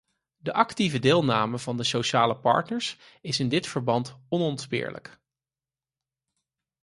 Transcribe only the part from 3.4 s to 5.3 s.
dit verband onontbeerlijk.